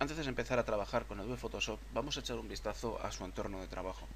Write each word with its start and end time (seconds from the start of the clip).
Antes 0.00 0.16
de 0.16 0.24
empezar 0.24 0.58
a 0.58 0.64
trabajar 0.64 1.06
con 1.06 1.20
Adobe 1.20 1.36
Photoshop, 1.36 1.78
vamos 1.92 2.16
a 2.16 2.20
echar 2.20 2.36
un 2.36 2.48
vistazo 2.48 2.98
a 3.00 3.12
su 3.12 3.24
entorno 3.24 3.60
de 3.60 3.68
trabajo. 3.68 4.08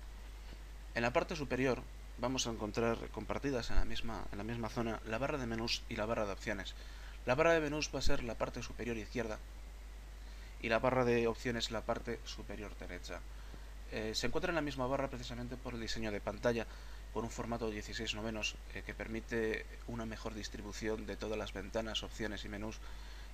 En 0.97 1.03
la 1.03 1.13
parte 1.13 1.37
superior 1.37 1.83
vamos 2.19 2.47
a 2.47 2.51
encontrar 2.51 2.99
compartidas 3.11 3.71
en 3.71 3.77
la 3.77 3.85
misma, 3.85 4.25
en 4.33 4.39
la 4.39 4.45
misma 4.45 4.71
zona 4.71 5.01
la 5.07 5.19
barra 5.19 5.39
de 5.39 5.47
menús 5.47 5.83
y 5.89 5.95
la 5.95 6.05
barra 6.05 6.27
de 6.27 6.33
opciones. 6.33 6.75
La 7.27 7.37
barra 7.37 7.53
de 7.53 7.61
menús 7.61 7.91
va 7.95 8.01
a 8.01 8.03
ser 8.03 8.25
la 8.25 8.35
parte 8.35 8.61
superior 8.61 8.97
izquierda 8.97 9.39
y 10.61 10.69
la 10.69 10.81
barra 10.81 11.05
de 11.05 11.29
opciones 11.29 11.71
la 11.71 11.83
parte 11.83 12.19
superior 12.25 12.77
derecha. 12.77 13.21
Eh, 13.93 14.13
se 14.17 14.27
encuentra 14.27 14.51
en 14.51 14.57
la 14.57 14.63
misma 14.63 14.89
barra 14.89 15.09
precisamente 15.09 15.57
por 15.57 15.75
el 15.75 15.81
diseño 15.81 16.11
de 16.11 16.21
pantalla 16.21 16.67
con 17.15 17.25
un 17.25 17.31
formato 17.31 17.71
16 17.71 18.17
novenos 18.17 18.57
eh, 18.75 18.83
que 18.85 18.95
permite 18.95 19.65
una 19.87 20.07
mejor 20.07 20.35
distribución 20.35 21.07
de 21.07 21.17
todas 21.17 21.39
las 21.39 21.53
ventanas, 21.53 22.03
opciones 22.03 22.45
y 22.45 22.49
menús 22.49 22.81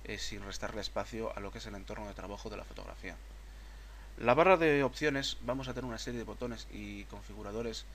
eh, 0.05 0.17
sin 0.17 0.43
restarle 0.43 0.81
espacio 0.81 1.35
a 1.35 1.39
lo 1.39 1.51
que 1.51 1.57
es 1.57 1.65
el 1.65 1.75
entorno 1.75 2.07
de 2.07 2.13
trabajo 2.13 2.49
de 2.49 2.57
la 2.57 2.63
fotografía. 2.63 3.15
La 4.17 4.33
barra 4.33 4.55
de 4.55 4.83
opciones 4.83 5.37
vamos 5.41 5.67
a 5.67 5.73
tener 5.73 5.89
una 5.89 5.97
serie 5.97 6.19
de 6.19 6.25
botones 6.25 6.67
y 6.71 7.03
configuradores 7.05 7.85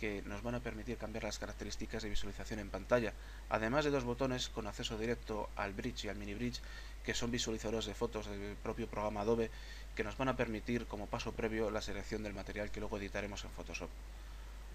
que 0.00 0.22
nos 0.26 0.42
van 0.42 0.54
a 0.54 0.60
permitir 0.60 0.96
cambiar 0.96 1.24
las 1.24 1.38
características 1.38 2.02
de 2.02 2.10
visualización 2.10 2.60
en 2.60 2.70
pantalla, 2.70 3.12
además 3.48 3.84
de 3.84 3.90
dos 3.90 4.04
botones 4.04 4.48
con 4.48 4.66
acceso 4.66 4.98
directo 4.98 5.48
al 5.56 5.72
bridge 5.72 6.04
y 6.04 6.08
al 6.08 6.16
mini 6.16 6.34
bridge, 6.34 6.60
que 7.04 7.14
son 7.14 7.30
visualizadores 7.30 7.86
de 7.86 7.94
fotos 7.94 8.26
del 8.26 8.56
propio 8.62 8.88
programa 8.88 9.22
Adobe, 9.22 9.50
que 9.94 10.04
nos 10.04 10.16
van 10.16 10.28
a 10.28 10.36
permitir 10.36 10.86
como 10.86 11.06
paso 11.06 11.32
previo 11.32 11.70
la 11.70 11.80
selección 11.80 12.22
del 12.22 12.34
material 12.34 12.70
que 12.70 12.80
luego 12.80 12.98
editaremos 12.98 13.44
en 13.44 13.50
Photoshop. 13.50 13.90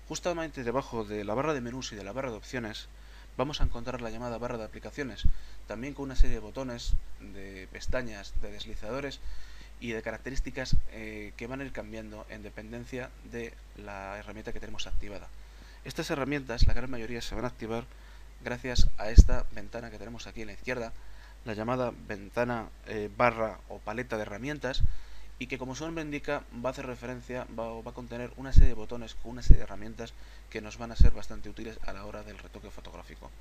Justamente 0.08 0.64
debajo 0.64 1.03
de 1.03 1.23
la 1.23 1.36
barra 1.36 1.53
de 1.53 1.61
menús 1.61 1.94
y 1.94 1.95
de 1.95 2.03
la 2.03 2.11
barra 2.11 2.31
de 2.31 2.38
opciones 2.38 2.88
vamos 3.38 3.62
a 3.62 3.64
encontrar 3.64 4.02
la 4.02 4.10
llamada 4.10 4.38
barra 4.38 4.58
de 4.58 4.66
aplicaciones, 4.66 5.24
también 5.68 5.94
con 5.94 6.06
una 6.06 6.16
serie 6.16 6.36
de 6.36 6.42
botones, 6.42 6.94
de 7.20 7.68
pestañas, 7.72 8.34
de 8.42 8.52
deslizadores 8.52 9.20
y 9.80 9.92
de 9.92 10.02
características 10.02 10.78
eh, 10.92 11.34
que 11.38 11.48
van 11.48 11.62
a 11.62 11.66
ir 11.66 11.72
cambiando 11.72 12.26
en 12.30 12.44
dependencia 12.44 13.10
de 13.32 13.54
la 13.78 14.18
herramienta 14.18 14.54
que 14.54 14.60
tenemos 14.60 14.88
activada. 14.88 15.28
Estas 15.84 16.10
herramientas, 16.12 16.68
la 16.68 16.73
gran 16.73 16.92
mayoría, 16.92 17.22
se 17.22 17.34
van 17.34 17.46
a 17.46 17.50
activar 17.50 17.86
gracias 18.44 18.90
a 18.98 19.10
esta 19.10 19.45
ventana 19.54 19.90
que 19.90 19.98
tenemos 19.98 20.28
aquí 20.28 20.44
a 20.44 20.45
la 20.45 20.54
izquierda, 20.54 20.94
la 21.45 21.54
llamada 21.54 21.92
ventana 22.08 22.70
eh, 22.86 23.10
barra 23.18 23.60
o 23.70 23.80
paleta 23.80 24.18
de 24.18 24.23
herramientas, 24.23 24.84
y 25.42 25.47
que 25.47 25.58
como 25.58 25.73
su 25.73 25.84
nombre 25.86 26.03
indica 26.03 26.44
va 26.64 26.70
a 26.70 26.72
hacer 26.72 26.86
referencia, 26.86 27.47
va, 27.58 27.81
va, 27.81 27.89
a 27.89 27.95
contener 27.95 28.31
una 28.38 28.53
serie 28.53 28.67
de 28.67 28.75
botones 28.75 29.16
con 29.16 29.31
una 29.31 29.42
serie 29.42 29.58
de 29.58 29.64
herramientas 29.64 30.14
que 30.52 30.61
nos 30.61 30.78
van 30.78 30.92
a 30.92 30.95
ser 30.95 31.14
bastante 31.14 31.50
útiles 31.50 31.80
a 31.88 31.94
la 31.94 32.06
hora 32.06 32.22
del 32.22 32.38
retoque 32.38 32.70
fotográfico. 32.70 33.31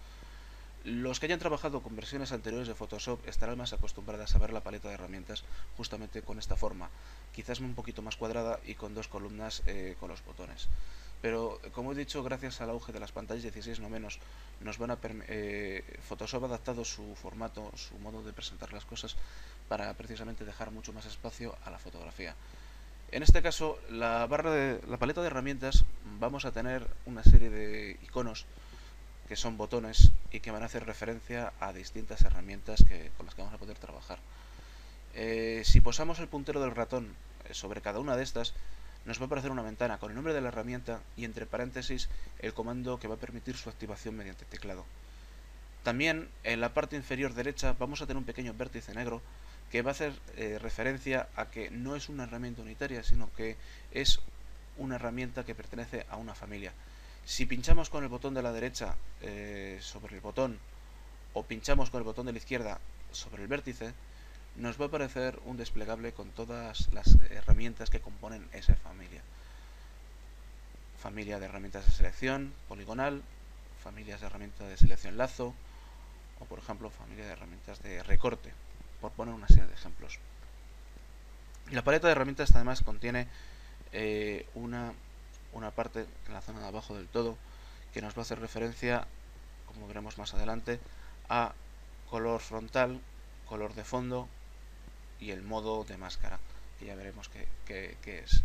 Los 0.85 1.21
que 1.21 1.27
hayan 1.27 1.39
trabajado 1.39 1.83
con 1.83 1.95
versiones 1.95 2.33
anteriores 2.33 2.67
de 2.67 2.75
Photoshop 2.75 3.29
estarán 3.29 3.59
más 3.59 3.75
acostumbrados 3.75 4.35
a 4.35 4.39
ver 4.39 4.51
la 4.51 4.63
paleta 4.63 4.89
de 4.89 4.95
herramientas 4.95 5.45
justamente 5.77 6.23
con 6.23 6.39
esta 6.39 6.57
forma, 6.57 6.89
quizás 7.35 7.61
un 7.61 7.75
poquito 7.75 8.01
más 8.01 8.17
cuadrada 8.17 8.61
y 8.65 8.77
con 8.77 8.95
dos 8.95 9.07
columnas 9.07 9.63
eh, 9.67 9.97
con 10.01 10.09
los 10.09 10.25
botones. 10.25 10.69
Pero 11.21 11.61
como 11.73 11.93
he 11.93 11.95
dicho, 11.95 12.23
gracias 12.23 12.63
al 12.63 12.71
auge 12.71 12.93
de 12.93 13.01
las 13.01 13.13
pantallas 13.13 13.43
16 13.43 13.81
no 13.81 13.91
menos, 13.91 14.21
nos 14.61 14.79
van 14.79 14.93
a 14.93 14.99
eh, 15.29 15.85
Photoshop 16.09 16.45
ha 16.45 16.47
adaptado 16.47 16.83
su 16.87 17.15
formato, 17.15 17.71
su 17.77 17.99
modo 17.99 18.23
de 18.23 18.33
presentar 18.33 18.73
las 18.73 18.87
cosas 18.87 19.17
para 19.69 19.93
precisamente 19.93 20.47
dejar 20.47 20.71
mucho 20.71 20.95
más 20.95 21.05
espacio 21.05 21.57
a 21.67 21.71
la 21.71 21.79
fotografía. 21.79 22.35
En 23.13 23.23
este 23.23 23.43
caso, 23.43 23.79
la 23.91 24.27
barra 24.27 24.51
de 24.53 24.81
la 24.89 24.97
paleta 24.97 25.21
de 25.21 25.27
herramientas 25.27 25.85
vamos 26.19 26.47
a 26.47 26.53
tener 26.53 26.87
una 27.05 27.23
serie 27.23 27.51
de 27.51 27.99
iconos 28.03 28.47
que 29.31 29.37
son 29.37 29.57
botones 29.57 30.11
y 30.33 30.41
que 30.41 30.51
van 30.51 30.65
a 30.65 30.67
hacer 30.67 30.85
referencia 30.85 31.53
a 31.61 31.73
distintas 31.73 32.23
herramientas 32.23 32.83
que, 32.83 33.13
con 33.17 33.27
las 33.27 33.37
que 33.37 33.43
vamos 33.43 33.55
a 33.55 33.59
poder 33.59 33.79
trabajar. 33.79 34.19
Eh, 35.15 35.63
si 35.65 35.81
posamos 35.81 36.19
el 36.19 36.27
puntero 36.27 36.61
del 36.61 36.75
ratón 36.75 37.15
eh, 37.49 37.55
sobre 37.55 37.81
cada 37.81 38.01
una 38.01 38.17
de 38.17 38.25
estas, 38.25 38.55
nos 39.05 39.21
va 39.21 39.23
a 39.23 39.27
aparecer 39.27 39.53
una 39.53 39.63
ventana 39.63 39.99
con 39.99 40.11
el 40.11 40.17
nombre 40.17 40.35
de 40.35 40.41
la 40.41 40.49
herramienta 40.49 40.99
y 41.17 41.25
entre 41.25 41.47
paréntesis 41.47 42.09
el 42.41 42.55
comando 42.55 42.99
que 42.99 43.07
va 43.07 43.15
a 43.15 43.19
permitir 43.19 43.57
su 43.57 43.71
activación 43.71 44.17
mediante 44.17 44.47
teclado. 44.47 44.85
También 45.85 46.29
en 46.43 46.61
la 46.61 46.75
parte 46.75 46.97
inferior 46.97 47.33
derecha 47.33 47.77
vamos 47.79 48.03
a 48.03 48.07
tener 48.07 48.19
un 48.19 48.25
pequeño 48.25 48.53
vértice 48.55 48.93
negro 48.95 49.23
que 49.71 49.83
va 49.83 49.91
a 49.91 49.93
hacer 49.93 50.13
eh, 50.39 50.59
referencia 50.61 51.29
a 51.37 51.53
que 51.53 51.71
no 51.71 51.95
es 51.95 52.09
una 52.09 52.25
herramienta 52.25 52.63
unitaria, 52.63 53.05
sino 53.05 53.33
que 53.37 53.57
es 53.93 54.19
una 54.77 54.97
herramienta 54.97 55.45
que 55.45 55.55
pertenece 55.55 56.05
a 56.11 56.17
una 56.17 56.35
familia. 56.35 56.73
Si 57.25 57.47
pinchamos 57.47 57.91
con 57.91 58.03
el 58.03 58.09
botón 58.09 58.35
de 58.35 58.43
la 58.43 58.53
derecha 58.53 58.97
eh, 59.23 59.79
sobre 59.81 60.17
el 60.17 60.21
botón 60.21 60.59
o 61.35 61.45
pinchamos 61.45 61.91
con 61.91 61.99
el 61.99 62.05
botón 62.05 62.27
de 62.27 62.33
la 62.33 62.39
izquierda 62.39 62.81
sobre 63.13 63.43
el 63.43 63.49
vértice, 63.49 63.93
nos 64.57 64.81
va 64.81 64.87
a 64.87 64.89
aparecer 64.89 65.39
un 65.45 65.57
desplegable 65.57 66.13
con 66.13 66.31
todas 66.31 66.93
las 66.93 67.17
herramientas 67.31 67.91
que 67.91 68.01
componen 68.01 68.49
esa 68.53 68.75
familia. 68.75 69.23
Familia 70.99 71.39
de 71.39 71.47
herramientas 71.47 71.87
de 71.87 71.93
selección 71.93 72.53
poligonal, 72.69 73.23
familias 73.83 74.21
de 74.21 74.27
herramientas 74.27 74.69
de 74.69 74.77
selección 74.77 75.17
lazo 75.17 75.55
o 76.41 76.45
por 76.47 76.59
ejemplo 76.59 76.91
familia 76.91 77.27
de 77.27 77.33
herramientas 77.33 77.83
de 77.83 78.03
recorte, 78.03 78.53
por 79.01 79.13
poner 79.13 79.35
una 79.35 79.49
serie 79.49 79.67
de 79.67 79.75
ejemplos. 79.75 80.19
La 81.71 81.83
paleta 81.83 82.09
de 82.09 82.13
herramientas 82.13 82.55
además 82.55 82.83
contiene 82.83 83.29
eh, 83.93 84.47
una 84.55 84.93
una 85.53 85.71
parte 85.71 86.07
en 86.27 86.33
la 86.33 86.41
zona 86.41 86.61
de 86.61 86.69
abajo 86.69 86.95
del 86.95 87.09
todo 87.09 87.37
que 87.93 88.03
nos 88.03 88.15
va 88.15 88.21
a 88.21 88.23
hacer 88.23 88.41
referencia, 88.41 89.07
como 89.67 89.87
veremos 89.87 90.19
más 90.19 90.35
adelante, 90.35 90.81
a 91.29 91.53
color 92.09 92.41
frontal, 92.41 93.01
color 93.49 93.75
de 93.75 93.85
fondo 93.85 94.29
y 95.19 95.31
el 95.31 95.43
modo 95.43 95.85
de 95.85 95.97
máscara, 95.97 96.39
que 96.79 96.87
ya 96.87 96.95
veremos 96.95 97.29
qué, 97.29 97.97
es. 98.05 98.43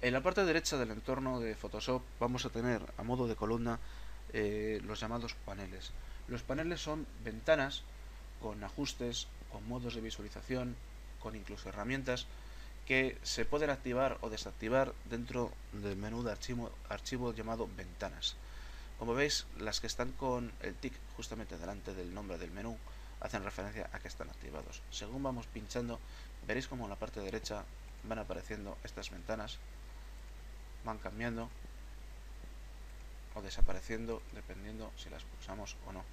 En 0.00 0.12
la 0.12 0.22
parte 0.22 0.44
derecha 0.44 0.76
del 0.76 0.90
entorno 0.90 1.40
de 1.40 1.54
Photoshop 1.54 2.02
vamos 2.20 2.44
a 2.44 2.50
tener 2.50 2.82
a 2.96 3.02
modo 3.02 3.26
de 3.26 3.36
columna 3.36 3.78
eh, 4.32 4.80
los 4.84 5.00
llamados 5.00 5.34
paneles. 5.34 5.92
Los 6.28 6.42
paneles 6.42 6.80
son 6.80 7.06
ventanas 7.24 7.82
con 8.40 8.62
ajustes, 8.62 9.26
con 9.50 9.66
modos 9.66 9.94
de 9.94 10.00
visualización, 10.00 10.76
con 11.20 11.34
incluso 11.34 11.68
herramientas 11.68 12.26
que 12.88 13.18
se 13.22 13.44
pueden 13.44 13.68
activar 13.68 14.16
o 14.22 14.32
desactivar 14.32 14.94
dentro 15.04 15.52
del 15.76 15.94
menú 15.94 16.24
de 16.24 16.32
archivo, 16.32 16.72
archivo 16.88 17.34
llamado 17.34 17.68
ventanas. 17.76 18.34
Como 18.98 19.12
veis, 19.12 19.44
las 19.60 19.78
que 19.78 19.86
están 19.86 20.12
con 20.12 20.50
el 20.62 20.74
tick 20.74 20.94
justamente 21.14 21.58
delante 21.58 21.92
del 21.92 22.14
nombre 22.14 22.38
del 22.38 22.50
menú 22.50 22.78
hacen 23.20 23.44
referencia 23.44 23.90
a 23.92 23.98
que 23.98 24.08
están 24.08 24.30
activados. 24.30 24.80
Según 24.90 25.22
vamos 25.22 25.46
pinchando, 25.46 26.00
veréis 26.46 26.66
como 26.66 26.84
en 26.84 26.90
la 26.90 26.96
parte 26.96 27.20
derecha 27.20 27.62
van 28.04 28.20
apareciendo 28.20 28.78
estas 28.82 29.10
ventanas, 29.10 29.58
van 30.82 30.96
cambiando 30.96 31.50
o 33.34 33.42
desapareciendo 33.42 34.22
dependiendo 34.32 34.92
si 34.96 35.10
las 35.10 35.24
pulsamos 35.24 35.76
o 35.86 35.92
no. 35.92 36.04